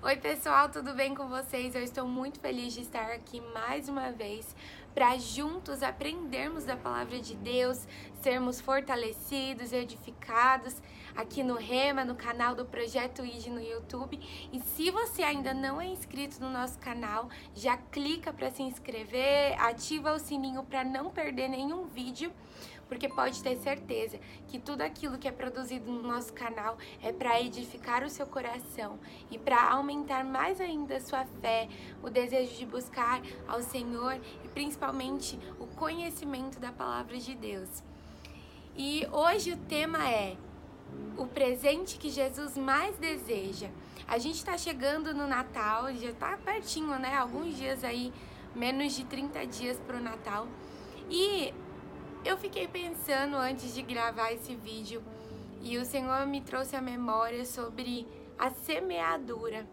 [0.00, 1.74] Oi, pessoal, tudo bem com vocês?
[1.74, 4.54] Eu estou muito feliz de estar aqui mais uma vez
[4.94, 7.84] para juntos aprendermos da palavra de Deus,
[8.20, 10.76] sermos fortalecidos, edificados
[11.16, 14.18] aqui no Rema, no canal do Projeto ID no YouTube.
[14.52, 19.60] E se você ainda não é inscrito no nosso canal, já clica para se inscrever,
[19.60, 22.32] ativa o sininho para não perder nenhum vídeo
[22.88, 27.40] porque pode ter certeza que tudo aquilo que é produzido no nosso canal é para
[27.40, 28.98] edificar o seu coração
[29.30, 31.68] e para aumentar mais ainda a sua fé,
[32.02, 37.82] o desejo de buscar ao Senhor e principalmente o conhecimento da palavra de Deus.
[38.80, 40.36] E hoje o tema é
[41.16, 43.70] o presente que Jesus mais deseja.
[44.06, 47.16] A gente está chegando no Natal, já está pertinho, né?
[47.16, 48.12] Alguns dias aí,
[48.54, 50.46] menos de 30 dias para o Natal.
[51.10, 51.52] E
[52.24, 55.02] eu fiquei pensando antes de gravar esse vídeo
[55.60, 58.06] e o Senhor me trouxe a memória sobre
[58.38, 59.66] a semeadura.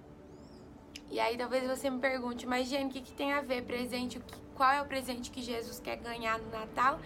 [1.11, 4.19] E aí talvez você me pergunte, mas Jane, o que, que tem a ver presente?
[4.55, 6.97] Qual é o presente que Jesus quer ganhar no Natal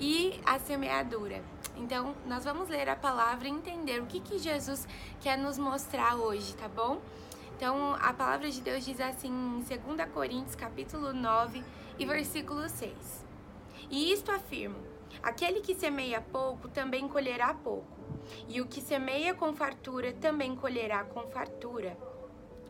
[0.00, 1.40] e a semeadura?
[1.76, 4.86] Então, nós vamos ler a palavra e entender o que, que Jesus
[5.20, 7.00] quer nos mostrar hoje, tá bom?
[7.56, 11.62] Então, a palavra de Deus diz assim em 2 Coríntios, capítulo 9
[12.00, 12.92] e versículo 6.
[13.88, 14.78] E isto afirmo:
[15.22, 17.96] aquele que semeia pouco também colherá pouco,
[18.48, 21.96] e o que semeia com fartura também colherá com fartura.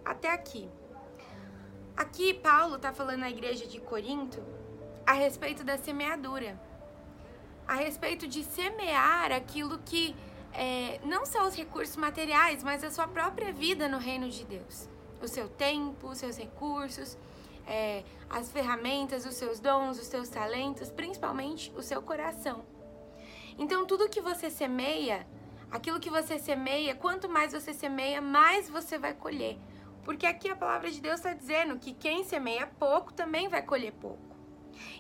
[0.04, 0.68] Até aqui.
[1.98, 4.40] Aqui, Paulo está falando na igreja de Corinto
[5.04, 6.56] a respeito da semeadura,
[7.66, 10.14] a respeito de semear aquilo que
[10.52, 14.88] é, não só os recursos materiais, mas a sua própria vida no reino de Deus.
[15.20, 17.18] O seu tempo, os seus recursos,
[17.66, 22.64] é, as ferramentas, os seus dons, os seus talentos, principalmente o seu coração.
[23.58, 25.26] Então, tudo que você semeia,
[25.68, 29.58] aquilo que você semeia, quanto mais você semeia, mais você vai colher.
[30.08, 33.92] Porque aqui a palavra de Deus está dizendo que quem semeia pouco também vai colher
[33.92, 34.34] pouco.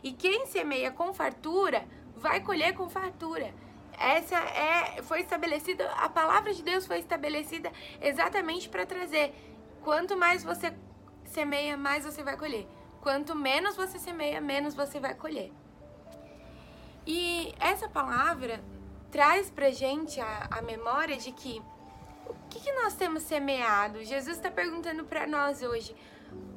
[0.02, 3.54] E quem semeia com fartura vai colher com fartura.
[3.98, 7.72] Essa é foi estabelecida, a palavra de Deus foi estabelecida
[8.02, 9.34] exatamente para trazer
[9.82, 10.76] quanto mais você
[11.24, 12.68] semeia, mais você vai colher.
[13.00, 15.50] Quanto menos você semeia, menos você vai colher.
[17.06, 18.62] E essa palavra
[19.10, 21.62] traz pra gente a, a memória de que
[22.26, 24.04] o que, que nós temos semeado?
[24.04, 25.94] Jesus está perguntando para nós hoje,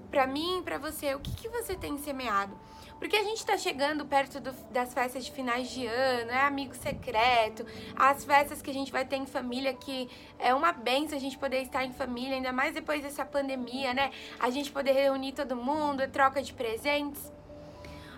[0.10, 2.58] para mim, para você, o que, que você tem semeado?
[3.02, 6.76] Porque a gente está chegando perto do, das festas de finais de ano, é amigo
[6.76, 10.08] secreto, as festas que a gente vai ter em família, que
[10.38, 14.12] é uma benção a gente poder estar em família, ainda mais depois dessa pandemia, né?
[14.40, 17.34] A gente poder reunir todo mundo, troca de presentes.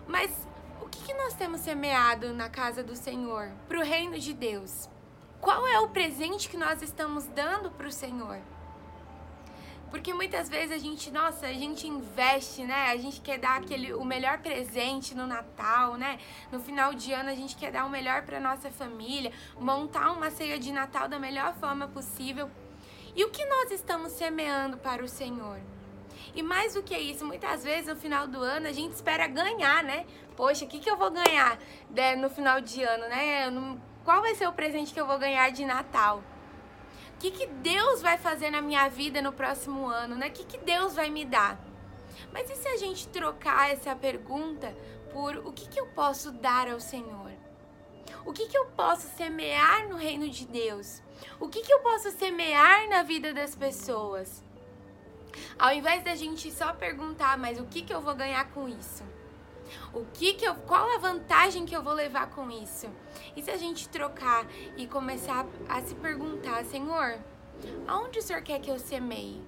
[0.06, 0.32] Mas
[0.82, 4.90] o que, que nós temos semeado na casa do Senhor, para o reino de Deus?
[5.44, 8.40] Qual é o presente que nós estamos dando para o Senhor?
[9.92, 12.88] Porque muitas vezes a gente, nossa, a gente investe, né?
[12.90, 16.18] A gente quer dar aquele o melhor presente no Natal, né?
[16.50, 20.32] No final de ano a gente quer dar o melhor para nossa família, montar uma
[20.32, 22.50] ceia de Natal da melhor forma possível.
[23.14, 25.60] E o que nós estamos semeando para o Senhor?
[26.34, 29.84] E mais do que isso, muitas vezes no final do ano a gente espera ganhar,
[29.84, 30.06] né?
[30.38, 31.60] Poxa, o que, que eu vou ganhar
[31.90, 33.52] né, no final de ano, né?
[34.04, 36.24] Qual vai ser o presente que eu vou ganhar de Natal?
[37.24, 40.28] que, que Deus vai fazer na minha vida no próximo ano, né?
[40.28, 41.58] O que, que Deus vai me dar?
[42.34, 44.76] Mas e se a gente trocar essa pergunta
[45.14, 47.32] por o que, que eu posso dar ao Senhor?
[48.26, 51.02] O que, que eu posso semear no reino de Deus?
[51.40, 54.44] O que, que eu posso semear na vida das pessoas?
[55.58, 59.04] Ao invés da gente só perguntar, mas o que, que eu vou ganhar com isso?
[59.94, 62.90] O que que eu, qual a vantagem que eu vou levar com isso?
[63.36, 64.46] E se a gente trocar
[64.78, 67.20] e começar a se perguntar, Senhor,
[67.88, 69.42] aonde o Senhor quer que eu semeie?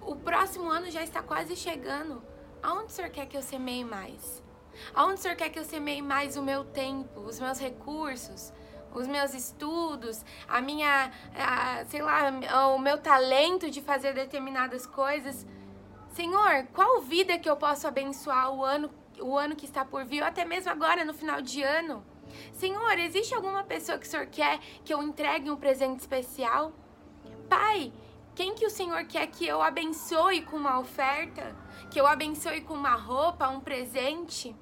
[0.00, 2.22] O próximo ano já está quase chegando.
[2.62, 4.42] Aonde o Senhor quer que eu semeie mais?
[4.94, 8.52] Aonde o Senhor quer que eu semeie mais o meu tempo, os meus recursos,
[8.94, 12.30] os meus estudos, a minha, a, sei lá,
[12.74, 15.46] o meu talento de fazer determinadas coisas?
[16.12, 18.90] Senhor, qual vida que eu posso abençoar o ano
[19.20, 22.04] o ano que está por vir, ou até mesmo agora no final de ano.
[22.52, 26.72] Senhor, existe alguma pessoa que o Senhor quer que eu entregue um presente especial?
[27.48, 27.92] Pai,
[28.34, 31.56] quem que o Senhor quer que eu abençoe com uma oferta?
[31.90, 34.54] Que eu abençoe com uma roupa, um presente?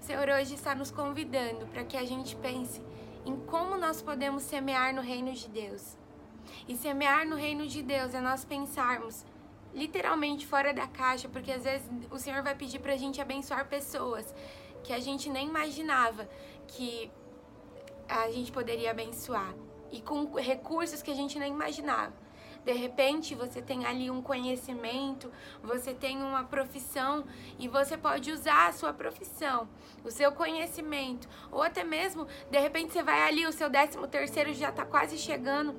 [0.00, 2.82] O Senhor hoje está nos convidando para que a gente pense
[3.24, 5.96] em como nós podemos semear no reino de Deus.
[6.66, 9.24] E semear no reino de Deus é nós pensarmos
[9.74, 14.34] literalmente fora da caixa, porque às vezes o Senhor vai pedir pra gente abençoar pessoas
[14.82, 16.28] que a gente nem imaginava
[16.66, 17.10] que
[18.08, 19.54] a gente poderia abençoar
[19.90, 22.12] e com recursos que a gente nem imaginava.
[22.64, 25.32] de repente você tem ali um conhecimento,
[25.62, 27.24] você tem uma profissão
[27.58, 29.68] e você pode usar a sua profissão,
[30.04, 34.54] o seu conhecimento, ou até mesmo, de repente você vai ali, o seu décimo terceiro
[34.54, 35.74] já está quase chegando.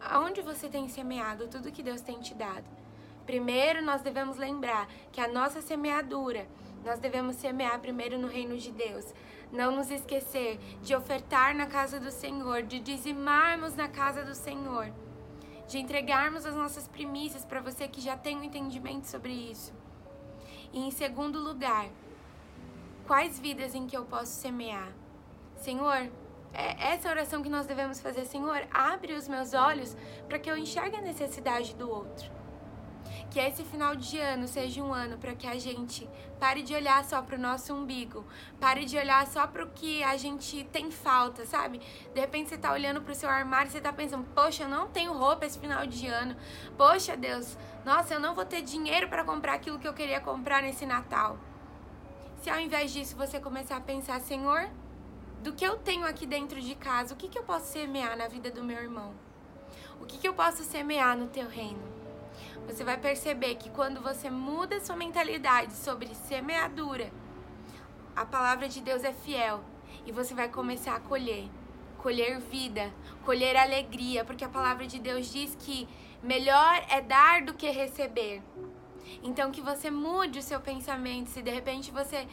[0.00, 2.81] Aonde você tem semeado tudo que Deus tem te dado?
[3.26, 6.46] Primeiro, nós devemos lembrar que a nossa semeadura,
[6.84, 9.14] nós devemos semear primeiro no reino de Deus.
[9.52, 14.92] Não nos esquecer de ofertar na casa do Senhor, de dizimarmos na casa do Senhor,
[15.68, 19.72] de entregarmos as nossas primícias para você que já tem um entendimento sobre isso.
[20.72, 21.86] E em segundo lugar,
[23.06, 24.90] quais vidas em que eu posso semear?
[25.56, 26.10] Senhor,
[26.52, 29.96] é essa oração que nós devemos fazer, Senhor, abre os meus olhos
[30.28, 32.41] para que eu enxergue a necessidade do outro.
[33.32, 36.06] Que esse final de ano seja um ano para que a gente
[36.38, 38.26] pare de olhar só para o nosso umbigo,
[38.60, 41.80] pare de olhar só para o que a gente tem falta, sabe?
[42.12, 44.68] De repente você está olhando para o seu armário e você está pensando: poxa, eu
[44.68, 46.36] não tenho roupa esse final de ano.
[46.76, 47.56] Poxa, Deus,
[47.86, 51.38] nossa, eu não vou ter dinheiro para comprar aquilo que eu queria comprar nesse Natal.
[52.42, 54.68] Se ao invés disso você começar a pensar: Senhor,
[55.42, 58.28] do que eu tenho aqui dentro de casa, o que, que eu posso semear na
[58.28, 59.14] vida do meu irmão?
[60.02, 62.01] O que, que eu posso semear no teu reino?
[62.66, 67.10] Você vai perceber que quando você muda sua mentalidade sobre semeadura,
[68.14, 69.62] a palavra de Deus é fiel
[70.06, 71.48] e você vai começar a colher,
[71.98, 72.92] colher vida,
[73.24, 75.88] colher alegria, porque a palavra de Deus diz que
[76.22, 78.42] melhor é dar do que receber.
[79.22, 82.26] Então que você mude o seu pensamento, se de repente você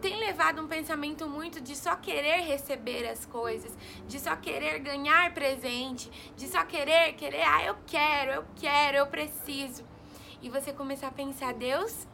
[0.00, 3.76] tem levado um pensamento muito de só querer receber as coisas,
[4.06, 9.06] de só querer ganhar presente, de só querer, querer, ah, eu quero, eu quero, eu
[9.06, 9.84] preciso.
[10.40, 12.08] E você começar a pensar, Deus,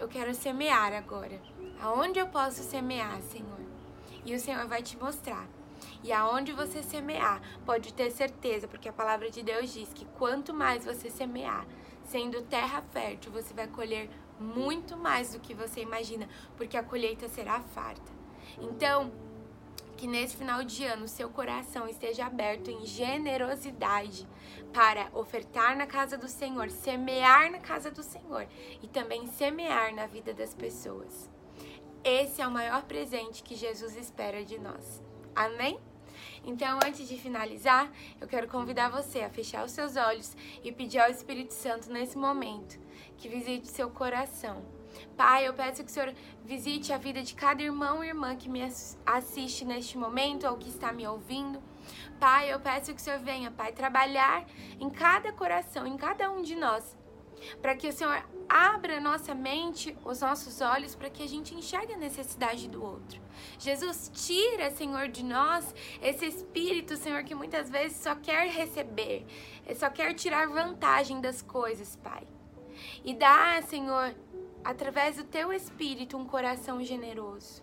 [0.00, 1.40] eu quero semear agora.
[1.80, 3.60] Aonde eu posso semear, Senhor?
[4.24, 5.46] E o Senhor vai te mostrar.
[6.02, 10.52] E aonde você semear, pode ter certeza, porque a palavra de Deus diz que quanto
[10.52, 11.66] mais você semear,
[12.04, 17.28] sendo terra fértil, você vai colher muito mais do que você imagina, porque a colheita
[17.28, 18.12] será farta.
[18.60, 19.10] Então,
[19.96, 24.26] que nesse final de ano seu coração esteja aberto em generosidade
[24.72, 28.46] para ofertar na casa do Senhor, semear na casa do Senhor
[28.82, 31.30] e também semear na vida das pessoas.
[32.02, 35.02] Esse é o maior presente que Jesus espera de nós.
[35.34, 35.78] Amém?
[36.44, 37.90] Então, antes de finalizar,
[38.20, 42.16] eu quero convidar você a fechar os seus olhos e pedir ao Espírito Santo nesse
[42.16, 42.78] momento
[43.16, 44.62] que visite seu coração.
[45.16, 46.14] Pai, eu peço que o Senhor
[46.44, 48.60] visite a vida de cada irmão e irmã que me
[49.04, 51.62] assiste neste momento ou que está me ouvindo.
[52.18, 54.46] Pai, eu peço que o Senhor venha, Pai, trabalhar
[54.80, 56.96] em cada coração, em cada um de nós,
[57.60, 61.94] para que o Senhor abra nossa mente, os nossos olhos, para que a gente enxergue
[61.94, 63.20] a necessidade do outro.
[63.58, 69.26] Jesus, tira, Senhor, de nós esse espírito, Senhor, que muitas vezes só quer receber,
[69.76, 72.26] só quer tirar vantagem das coisas, Pai.
[73.04, 74.14] E dá, Senhor,
[74.64, 77.62] através do teu espírito, um coração generoso.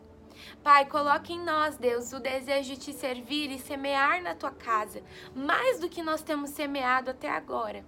[0.63, 5.03] Pai, coloque em nós, Deus, o desejo de te servir e semear na tua casa,
[5.35, 7.85] mais do que nós temos semeado até agora.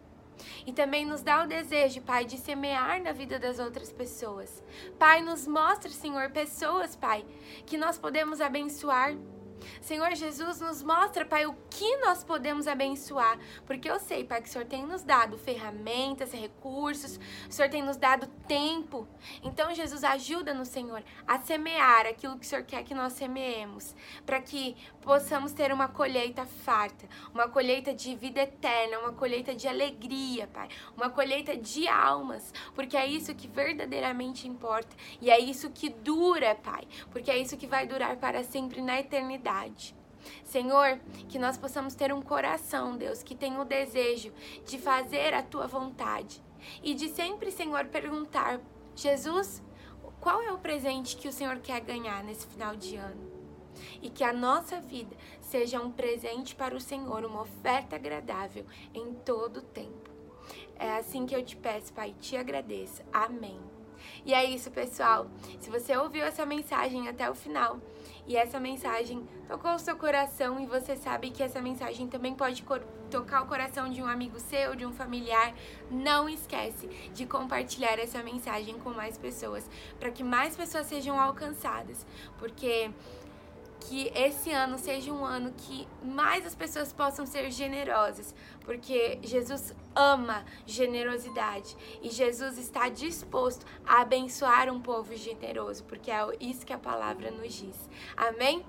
[0.65, 4.63] E também nos dá o desejo, Pai, de semear na vida das outras pessoas.
[4.97, 7.25] Pai, nos mostra, Senhor, pessoas, Pai,
[7.65, 9.15] que nós podemos abençoar
[9.81, 14.49] Senhor Jesus, nos mostra, Pai, o que nós podemos abençoar, porque eu sei, Pai, que
[14.49, 19.07] o Senhor tem nos dado ferramentas, recursos, o Senhor tem nos dado tempo.
[19.43, 24.41] Então, Jesus, ajuda-nos, Senhor, a semear aquilo que o Senhor quer que nós semeemos, para
[24.41, 30.47] que possamos ter uma colheita farta, uma colheita de vida eterna, uma colheita de alegria,
[30.47, 35.89] Pai, uma colheita de almas, porque é isso que verdadeiramente importa e é isso que
[35.89, 39.95] dura, Pai, porque é isso que vai durar para sempre na eternidade verdade.
[40.43, 44.31] Senhor, que nós possamos ter um coração, Deus, que tem o desejo
[44.65, 46.41] de fazer a tua vontade
[46.81, 48.61] e de sempre, Senhor, perguntar:
[48.95, 49.61] Jesus,
[50.21, 53.31] qual é o presente que o Senhor quer ganhar nesse final de ano?
[54.01, 59.13] E que a nossa vida seja um presente para o Senhor, uma oferta agradável em
[59.13, 60.09] todo o tempo.
[60.77, 63.01] É assim que eu te peço, Pai, te agradeço.
[63.11, 63.72] Amém.
[64.25, 65.27] E é isso, pessoal.
[65.59, 67.79] Se você ouviu essa mensagem até o final,
[68.25, 72.63] e essa mensagem tocou o seu coração e você sabe que essa mensagem também pode
[73.11, 75.53] tocar o coração de um amigo seu, de um familiar,
[75.91, 82.05] não esquece de compartilhar essa mensagem com mais pessoas, para que mais pessoas sejam alcançadas,
[82.39, 82.89] porque
[83.87, 89.75] que esse ano seja um ano que mais as pessoas possam ser generosas, porque Jesus
[89.95, 96.73] ama generosidade e Jesus está disposto a abençoar um povo generoso, porque é isso que
[96.73, 97.89] a palavra nos diz.
[98.15, 98.65] Amém?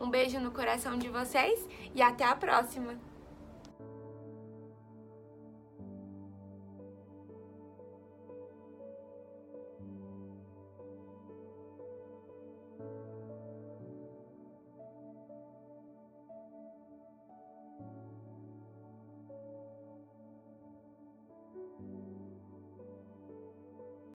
[0.00, 3.05] Um beijo no coração de vocês e até a próxima!